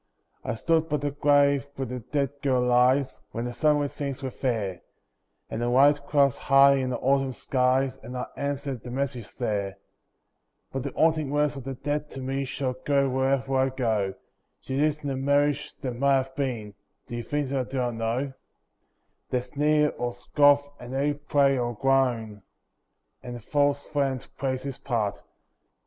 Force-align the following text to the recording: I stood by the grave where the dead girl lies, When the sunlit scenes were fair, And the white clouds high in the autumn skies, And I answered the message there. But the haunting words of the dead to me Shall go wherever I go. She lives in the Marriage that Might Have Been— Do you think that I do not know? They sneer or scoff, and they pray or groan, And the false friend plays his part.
I 0.43 0.55
stood 0.55 0.89
by 0.89 0.97
the 0.97 1.11
grave 1.11 1.67
where 1.75 1.85
the 1.85 1.99
dead 1.99 2.31
girl 2.41 2.63
lies, 2.63 3.19
When 3.33 3.45
the 3.45 3.53
sunlit 3.53 3.91
scenes 3.91 4.23
were 4.23 4.31
fair, 4.31 4.81
And 5.47 5.61
the 5.61 5.69
white 5.69 6.07
clouds 6.07 6.39
high 6.39 6.77
in 6.77 6.89
the 6.89 6.97
autumn 6.97 7.33
skies, 7.33 7.99
And 8.01 8.17
I 8.17 8.25
answered 8.35 8.81
the 8.81 8.89
message 8.89 9.35
there. 9.37 9.77
But 10.71 10.81
the 10.81 10.91
haunting 10.93 11.29
words 11.29 11.55
of 11.55 11.65
the 11.65 11.75
dead 11.75 12.09
to 12.09 12.19
me 12.19 12.45
Shall 12.45 12.73
go 12.83 13.07
wherever 13.11 13.55
I 13.55 13.69
go. 13.69 14.15
She 14.59 14.75
lives 14.75 15.03
in 15.03 15.09
the 15.09 15.15
Marriage 15.15 15.75
that 15.81 15.93
Might 15.93 16.15
Have 16.15 16.35
Been— 16.35 16.73
Do 17.05 17.15
you 17.15 17.21
think 17.21 17.49
that 17.49 17.67
I 17.67 17.69
do 17.69 17.77
not 17.77 17.93
know? 17.93 18.33
They 19.29 19.41
sneer 19.41 19.89
or 19.99 20.13
scoff, 20.15 20.67
and 20.79 20.95
they 20.95 21.13
pray 21.13 21.59
or 21.59 21.75
groan, 21.75 22.41
And 23.21 23.35
the 23.35 23.39
false 23.39 23.85
friend 23.85 24.25
plays 24.37 24.63
his 24.63 24.79
part. 24.79 25.21